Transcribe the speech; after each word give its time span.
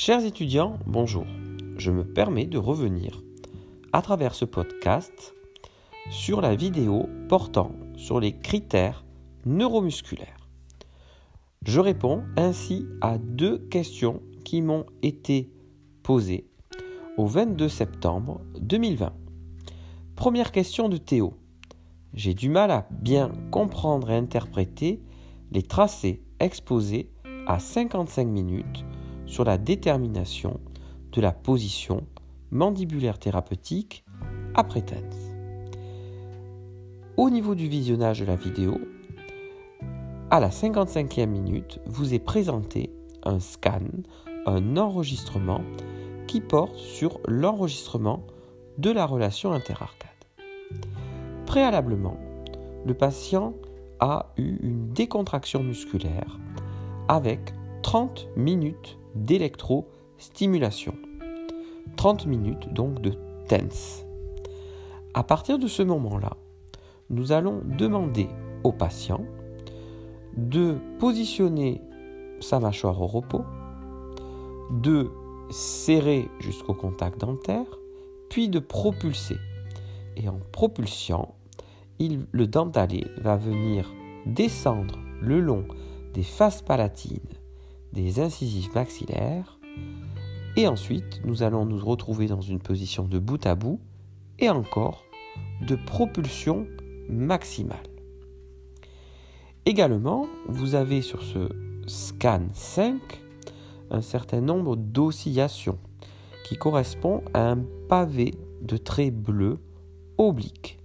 Chers 0.00 0.24
étudiants, 0.24 0.78
bonjour. 0.86 1.26
Je 1.76 1.90
me 1.90 2.04
permets 2.04 2.46
de 2.46 2.56
revenir 2.56 3.20
à 3.92 4.00
travers 4.00 4.36
ce 4.36 4.44
podcast 4.44 5.34
sur 6.08 6.40
la 6.40 6.54
vidéo 6.54 7.08
portant 7.28 7.72
sur 7.96 8.20
les 8.20 8.38
critères 8.38 9.04
neuromusculaires. 9.44 10.48
Je 11.66 11.80
réponds 11.80 12.22
ainsi 12.36 12.86
à 13.00 13.18
deux 13.18 13.58
questions 13.58 14.22
qui 14.44 14.62
m'ont 14.62 14.86
été 15.02 15.50
posées 16.04 16.46
au 17.16 17.26
22 17.26 17.68
septembre 17.68 18.40
2020. 18.60 19.12
Première 20.14 20.52
question 20.52 20.88
de 20.88 20.96
Théo. 20.96 21.34
J'ai 22.14 22.34
du 22.34 22.50
mal 22.50 22.70
à 22.70 22.86
bien 22.92 23.32
comprendre 23.50 24.12
et 24.12 24.16
interpréter 24.16 25.02
les 25.50 25.64
tracés 25.64 26.22
exposés 26.38 27.10
à 27.48 27.58
55 27.58 28.28
minutes 28.28 28.84
sur 29.28 29.44
la 29.44 29.58
détermination 29.58 30.58
de 31.12 31.20
la 31.20 31.32
position 31.32 32.04
mandibulaire 32.50 33.18
thérapeutique 33.18 34.04
après 34.54 34.82
TENS. 34.82 35.34
Au 37.16 37.30
niveau 37.30 37.54
du 37.54 37.68
visionnage 37.68 38.20
de 38.20 38.24
la 38.24 38.36
vidéo, 38.36 38.80
à 40.30 40.40
la 40.40 40.48
55e 40.48 41.26
minute, 41.26 41.80
vous 41.86 42.14
est 42.14 42.18
présenté 42.18 42.90
un 43.22 43.38
scan, 43.38 43.82
un 44.46 44.76
enregistrement 44.76 45.62
qui 46.26 46.40
porte 46.40 46.76
sur 46.76 47.20
l'enregistrement 47.26 48.26
de 48.78 48.90
la 48.90 49.06
relation 49.06 49.52
interarcade. 49.52 50.08
Préalablement, 51.46 52.16
le 52.86 52.94
patient 52.94 53.54
a 54.00 54.32
eu 54.36 54.56
une 54.62 54.88
décontraction 54.90 55.62
musculaire 55.62 56.38
avec 57.08 57.52
30 57.82 58.28
minutes 58.36 58.97
d'électrostimulation. 59.14 60.94
30 61.96 62.26
minutes 62.26 62.72
donc 62.72 63.00
de 63.00 63.14
TENS. 63.48 64.04
À 65.14 65.22
partir 65.22 65.58
de 65.58 65.66
ce 65.66 65.82
moment-là, 65.82 66.36
nous 67.10 67.32
allons 67.32 67.62
demander 67.64 68.28
au 68.64 68.72
patient 68.72 69.24
de 70.36 70.76
positionner 70.98 71.80
sa 72.40 72.60
mâchoire 72.60 73.00
au 73.00 73.06
repos, 73.06 73.44
de 74.70 75.10
serrer 75.50 76.28
jusqu'au 76.40 76.74
contact 76.74 77.20
dentaire, 77.20 77.66
puis 78.28 78.48
de 78.48 78.58
propulser. 78.58 79.38
Et 80.16 80.28
en 80.28 80.38
propulsant, 80.52 81.34
il, 81.98 82.26
le 82.32 82.46
dentalé 82.46 83.06
va 83.18 83.36
venir 83.36 83.92
descendre 84.26 84.98
le 85.20 85.40
long 85.40 85.64
des 86.14 86.22
faces 86.22 86.62
palatines, 86.62 87.18
des 87.92 88.20
incisives 88.20 88.74
maxillaires, 88.74 89.58
et 90.56 90.66
ensuite 90.66 91.20
nous 91.24 91.42
allons 91.42 91.64
nous 91.64 91.78
retrouver 91.78 92.26
dans 92.26 92.40
une 92.40 92.58
position 92.58 93.04
de 93.04 93.18
bout 93.18 93.44
à 93.46 93.54
bout 93.54 93.80
et 94.38 94.48
encore 94.48 95.04
de 95.66 95.76
propulsion 95.76 96.66
maximale. 97.08 97.78
Également, 99.66 100.26
vous 100.48 100.74
avez 100.74 101.02
sur 101.02 101.22
ce 101.22 101.48
scan 101.86 102.42
5 102.52 103.00
un 103.90 104.00
certain 104.00 104.40
nombre 104.40 104.76
d'oscillations 104.76 105.78
qui 106.44 106.56
correspond 106.56 107.22
à 107.34 107.50
un 107.50 107.58
pavé 107.88 108.34
de 108.62 108.76
traits 108.76 109.14
bleus 109.14 109.58
obliques. 110.16 110.78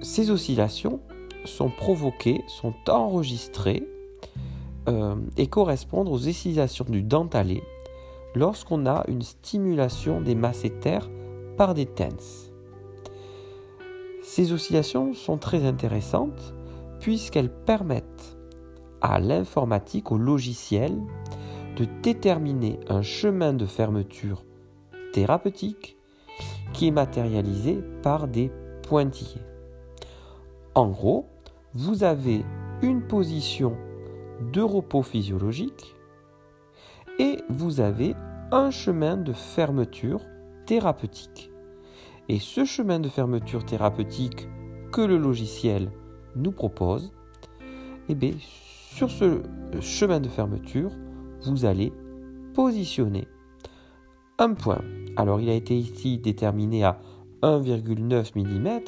Ces 0.00 0.30
oscillations 0.30 1.00
sont 1.44 1.70
provoquées, 1.70 2.42
sont 2.46 2.74
enregistrées 2.88 3.86
euh, 4.88 5.16
et 5.36 5.46
correspondent 5.46 6.08
aux 6.08 6.28
oscillations 6.28 6.86
du 6.88 7.02
dentalé 7.02 7.62
lorsqu'on 8.34 8.86
a 8.86 9.04
une 9.08 9.22
stimulation 9.22 10.20
des 10.20 10.34
masséters 10.34 11.08
par 11.56 11.74
des 11.74 11.86
TENS. 11.86 12.52
Ces 14.22 14.52
oscillations 14.52 15.12
sont 15.14 15.36
très 15.36 15.64
intéressantes 15.64 16.54
puisqu'elles 17.00 17.52
permettent 17.52 18.38
à 19.00 19.20
l'informatique, 19.20 20.10
au 20.10 20.18
logiciel, 20.18 20.96
de 21.76 21.86
déterminer 22.02 22.80
un 22.88 23.02
chemin 23.02 23.52
de 23.52 23.66
fermeture 23.66 24.44
thérapeutique 25.12 25.96
qui 26.72 26.88
est 26.88 26.92
matérialisé 26.92 27.78
par 28.02 28.26
des 28.26 28.50
pointillés. 28.82 29.42
En 30.74 30.88
gros, 30.88 31.26
vous 31.74 32.04
avez 32.04 32.44
une 32.82 33.02
position 33.02 33.76
de 34.52 34.60
repos 34.60 35.02
physiologique 35.02 35.94
et 37.18 37.38
vous 37.48 37.80
avez 37.80 38.14
un 38.52 38.70
chemin 38.70 39.16
de 39.16 39.32
fermeture 39.32 40.20
thérapeutique. 40.66 41.50
Et 42.28 42.38
ce 42.38 42.64
chemin 42.64 43.00
de 43.00 43.08
fermeture 43.08 43.64
thérapeutique 43.64 44.48
que 44.92 45.00
le 45.00 45.16
logiciel 45.16 45.90
nous 46.36 46.52
propose, 46.52 47.12
eh 48.08 48.14
bien, 48.14 48.32
sur 48.38 49.10
ce 49.10 49.42
chemin 49.80 50.20
de 50.20 50.28
fermeture, 50.28 50.90
vous 51.42 51.64
allez 51.64 51.92
positionner 52.54 53.28
un 54.38 54.54
point. 54.54 54.82
Alors 55.16 55.40
il 55.40 55.48
a 55.50 55.54
été 55.54 55.76
ici 55.76 56.18
déterminé 56.18 56.84
à 56.84 57.00
1,9 57.42 58.32
mm, 58.34 58.80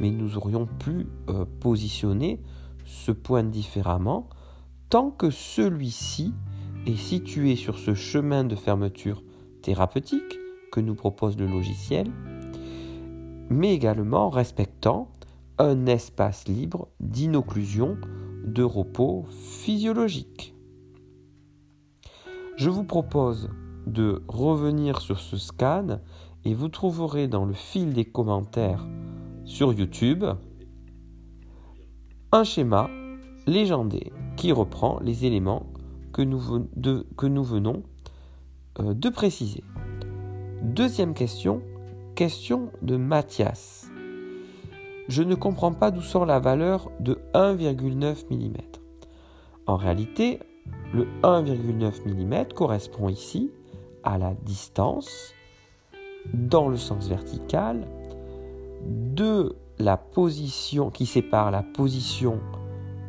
mais 0.00 0.10
nous 0.10 0.36
aurions 0.36 0.66
pu 0.66 1.06
euh, 1.28 1.44
positionner 1.60 2.40
ce 2.84 3.12
point 3.12 3.44
différemment 3.44 4.28
tant 4.92 5.10
que 5.10 5.30
celui-ci 5.30 6.34
est 6.86 6.96
situé 6.96 7.56
sur 7.56 7.78
ce 7.78 7.94
chemin 7.94 8.44
de 8.44 8.54
fermeture 8.54 9.22
thérapeutique 9.62 10.38
que 10.70 10.80
nous 10.80 10.94
propose 10.94 11.38
le 11.38 11.46
logiciel, 11.46 12.10
mais 13.48 13.72
également 13.72 14.28
respectant 14.28 15.10
un 15.56 15.86
espace 15.86 16.46
libre 16.46 16.88
d'inocclusion 17.00 17.96
de 18.44 18.62
repos 18.62 19.24
physiologique. 19.30 20.54
Je 22.58 22.68
vous 22.68 22.84
propose 22.84 23.48
de 23.86 24.22
revenir 24.28 25.00
sur 25.00 25.20
ce 25.20 25.38
scan 25.38 26.00
et 26.44 26.52
vous 26.52 26.68
trouverez 26.68 27.28
dans 27.28 27.46
le 27.46 27.54
fil 27.54 27.94
des 27.94 28.04
commentaires 28.04 28.86
sur 29.46 29.72
YouTube 29.72 30.26
un 32.30 32.44
schéma 32.44 32.90
légendé 33.46 34.12
qui 34.36 34.52
reprend 34.52 34.98
les 35.00 35.24
éléments 35.24 35.66
que 36.12 36.22
nous, 36.22 36.68
que 37.16 37.26
nous 37.26 37.44
venons 37.44 37.82
euh, 38.80 38.94
de 38.94 39.08
préciser. 39.08 39.64
Deuxième 40.62 41.14
question, 41.14 41.62
question 42.14 42.70
de 42.82 42.96
Mathias. 42.96 43.90
Je 45.08 45.22
ne 45.22 45.34
comprends 45.34 45.72
pas 45.72 45.90
d'où 45.90 46.02
sort 46.02 46.26
la 46.26 46.38
valeur 46.38 46.90
de 47.00 47.18
1,9 47.34 48.26
mm. 48.30 48.56
En 49.66 49.76
réalité, 49.76 50.40
le 50.94 51.06
1,9 51.22 52.06
mm 52.06 52.52
correspond 52.54 53.08
ici 53.08 53.50
à 54.04 54.18
la 54.18 54.34
distance 54.34 55.32
dans 56.32 56.68
le 56.68 56.76
sens 56.76 57.08
vertical 57.08 57.86
de 58.86 59.56
la 59.78 59.96
position 59.96 60.90
qui 60.90 61.06
sépare 61.06 61.50
la 61.50 61.62
position 61.62 62.40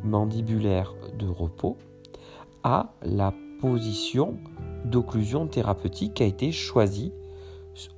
mandibulaire 0.03 0.93
de 1.17 1.27
repos 1.27 1.77
à 2.63 2.93
la 3.01 3.33
position 3.59 4.37
d'occlusion 4.85 5.47
thérapeutique 5.47 6.15
qui 6.15 6.23
a 6.23 6.25
été 6.25 6.51
choisie 6.51 7.13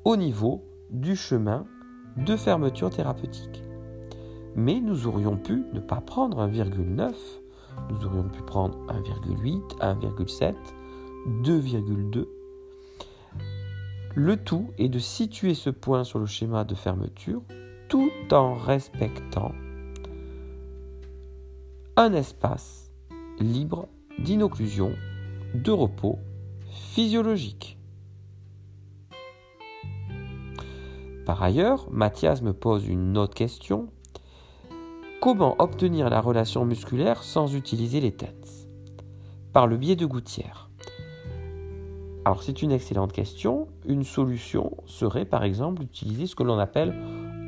au 0.04 0.16
niveau 0.16 0.64
du 0.92 1.16
chemin 1.16 1.66
de 2.18 2.36
fermeture 2.36 2.90
thérapeutique. 2.90 3.64
Mais 4.56 4.80
nous 4.80 5.08
aurions 5.08 5.38
pu 5.38 5.64
ne 5.74 5.80
pas 5.80 6.02
prendre 6.02 6.48
1,9, 6.48 7.14
nous 7.90 8.06
aurions 8.06 8.30
pu 8.30 8.42
prendre 8.44 8.78
1,8, 8.88 9.80
1,7, 9.80 10.56
2,2. 11.44 12.26
Le 14.16 14.38
tout 14.38 14.68
est 14.78 14.88
de 14.88 15.00
situer 15.00 15.54
ce 15.56 15.70
point 15.70 16.06
sur 16.06 16.20
le 16.20 16.26
schéma 16.26 16.64
de 16.64 16.74
fermeture 16.74 17.42
tout 17.90 18.12
en 18.32 18.56
respectant 18.56 19.52
un 21.98 22.12
espace 22.12 22.92
libre 23.40 23.88
d'inocclusion, 24.20 24.92
de 25.54 25.72
repos 25.72 26.20
physiologique. 26.70 27.78
Par 31.26 31.42
ailleurs, 31.42 31.90
Mathias 31.92 32.42
me 32.42 32.52
pose 32.52 32.86
une 32.88 33.18
autre 33.18 33.34
question. 33.34 33.88
Comment 35.22 35.56
obtenir 35.58 36.10
la 36.10 36.20
relation 36.20 36.66
musculaire 36.66 37.24
sans 37.24 37.56
utiliser 37.56 38.02
les 38.02 38.12
TENS 38.12 38.68
Par 39.54 39.66
le 39.66 39.78
biais 39.78 39.96
de 39.96 40.06
gouttières. 40.06 40.70
Alors 42.26 42.44
c'est 42.44 42.62
une 42.62 42.74
excellente 42.74 43.14
question. 43.14 43.70
Une 43.86 44.04
solution 44.04 44.76
serait 44.86 45.26
par 45.26 45.46
exemple 45.46 45.80
d'utiliser 45.80 46.28
ce 46.28 46.36
que 46.36 46.44
l'on 46.44 46.60
appelle 46.60 46.94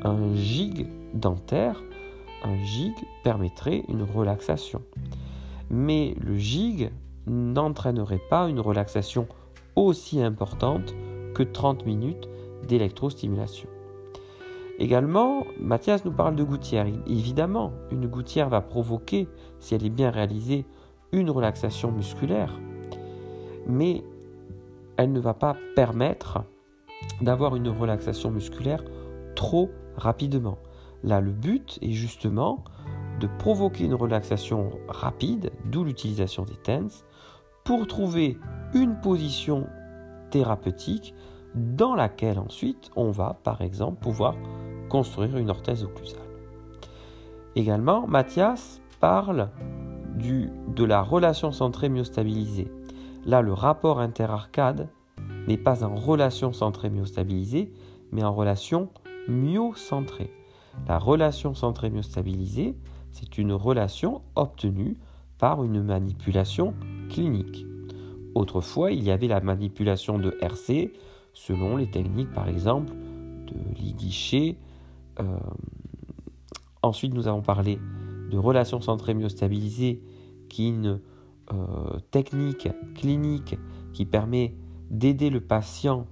un 0.04 0.34
gig 0.34 0.88
dentaire 1.12 1.82
un 2.44 2.62
gig 2.64 2.94
permettrait 3.22 3.84
une 3.88 4.02
relaxation. 4.02 4.82
Mais 5.70 6.14
le 6.20 6.36
gig 6.36 6.90
n'entraînerait 7.26 8.22
pas 8.30 8.48
une 8.48 8.60
relaxation 8.60 9.26
aussi 9.76 10.20
importante 10.22 10.94
que 11.34 11.42
30 11.42 11.86
minutes 11.86 12.28
d'électrostimulation. 12.66 13.68
Également, 14.78 15.44
Mathias 15.60 16.04
nous 16.04 16.12
parle 16.12 16.36
de 16.36 16.44
gouttière. 16.44 16.86
Évidemment, 17.06 17.72
une 17.90 18.06
gouttière 18.06 18.48
va 18.48 18.60
provoquer, 18.60 19.28
si 19.58 19.74
elle 19.74 19.84
est 19.84 19.90
bien 19.90 20.10
réalisée, 20.10 20.64
une 21.12 21.30
relaxation 21.30 21.90
musculaire, 21.90 22.52
mais 23.66 24.04
elle 24.96 25.12
ne 25.12 25.20
va 25.20 25.34
pas 25.34 25.56
permettre 25.74 26.44
d'avoir 27.20 27.56
une 27.56 27.68
relaxation 27.68 28.30
musculaire 28.30 28.84
trop 29.34 29.70
rapidement. 29.96 30.58
Là, 31.04 31.20
le 31.20 31.32
but 31.32 31.78
est 31.82 31.92
justement 31.92 32.64
de 33.20 33.28
provoquer 33.38 33.84
une 33.84 33.94
relaxation 33.94 34.70
rapide, 34.88 35.50
d'où 35.64 35.84
l'utilisation 35.84 36.44
des 36.44 36.56
TENS, 36.56 37.04
pour 37.64 37.86
trouver 37.86 38.38
une 38.74 39.00
position 39.00 39.66
thérapeutique 40.30 41.14
dans 41.54 41.94
laquelle 41.94 42.38
ensuite 42.38 42.90
on 42.96 43.10
va 43.10 43.38
par 43.42 43.62
exemple 43.62 44.00
pouvoir 44.00 44.36
construire 44.88 45.36
une 45.36 45.50
orthèse 45.50 45.84
occlusale. 45.84 46.20
Également, 47.56 48.06
Mathias 48.06 48.80
parle 49.00 49.50
de 50.16 50.84
la 50.84 51.02
relation 51.02 51.52
centrée 51.52 51.88
myostabilisée. 51.88 52.70
Là, 53.24 53.42
le 53.42 53.52
rapport 53.52 54.00
interarcade 54.00 54.88
n'est 55.46 55.56
pas 55.56 55.84
en 55.84 55.94
relation 55.94 56.52
centrée 56.52 56.90
myostabilisée, 56.90 57.72
mais 58.12 58.24
en 58.24 58.34
relation 58.34 58.88
myocentrée. 59.28 60.32
La 60.86 60.98
relation 60.98 61.54
centrée 61.54 61.90
myostabilisée, 61.90 62.76
c'est 63.12 63.38
une 63.38 63.52
relation 63.52 64.22
obtenue 64.36 64.96
par 65.38 65.64
une 65.64 65.82
manipulation 65.82 66.74
clinique. 67.10 67.66
Autrefois, 68.34 68.92
il 68.92 69.02
y 69.02 69.10
avait 69.10 69.28
la 69.28 69.40
manipulation 69.40 70.18
de 70.18 70.36
RC 70.40 70.92
selon 71.32 71.76
les 71.76 71.90
techniques, 71.90 72.32
par 72.32 72.48
exemple, 72.48 72.92
de 72.92 73.54
Lee 73.78 74.56
euh, 75.20 75.38
ensuite, 76.82 77.14
nous 77.14 77.28
avons 77.28 77.42
parlé 77.42 77.78
de 78.30 78.38
relation 78.38 78.80
centrée 78.80 79.14
myostabilisée, 79.14 80.02
qui 80.48 80.66
est 80.66 80.68
une 80.68 81.00
euh, 81.52 81.98
technique 82.10 82.68
clinique 82.94 83.56
qui 83.92 84.04
permet 84.04 84.54
d'aider 84.90 85.30
le 85.30 85.40
patient 85.40 86.06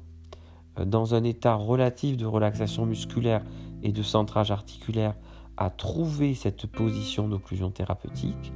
euh, 0.78 0.84
dans 0.84 1.14
un 1.14 1.24
état 1.24 1.54
relatif 1.54 2.16
de 2.16 2.26
relaxation 2.26 2.86
musculaire 2.86 3.42
et 3.82 3.92
de 3.92 4.02
centrage 4.02 4.50
articulaire 4.50 5.14
à 5.56 5.70
trouver 5.70 6.34
cette 6.34 6.66
position 6.66 7.28
d'occlusion 7.28 7.70
thérapeutique. 7.70 8.52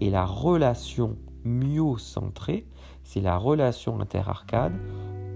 Et 0.00 0.10
la 0.10 0.24
relation 0.24 1.16
myocentrée, 1.44 2.66
c'est 3.04 3.20
la 3.20 3.36
relation 3.36 4.00
interarcade 4.00 4.74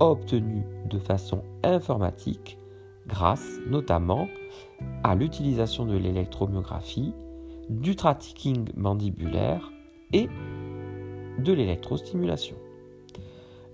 obtenue 0.00 0.64
de 0.88 0.98
façon 0.98 1.42
informatique 1.62 2.58
grâce 3.06 3.60
notamment 3.68 4.28
à 5.04 5.14
l'utilisation 5.14 5.86
de 5.86 5.96
l'électromyographie, 5.96 7.14
du 7.68 7.96
tracking 7.96 8.68
mandibulaire 8.76 9.70
et 10.12 10.28
de 11.38 11.52
l'électrostimulation. 11.52 12.56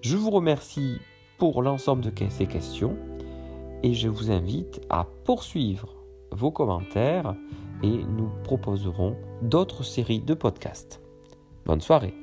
Je 0.00 0.16
vous 0.16 0.30
remercie 0.30 0.96
pour 1.38 1.62
l'ensemble 1.62 2.02
de 2.02 2.12
ces 2.28 2.46
questions 2.46 2.96
et 3.82 3.94
je 3.94 4.08
vous 4.08 4.30
invite 4.30 4.80
à 4.90 5.06
poursuivre 5.24 5.94
vos 6.30 6.50
commentaires 6.50 7.34
et 7.82 8.04
nous 8.04 8.30
proposerons 8.44 9.16
d'autres 9.42 9.82
séries 9.82 10.20
de 10.20 10.34
podcasts. 10.34 11.00
Bonne 11.64 11.80
soirée 11.80 12.14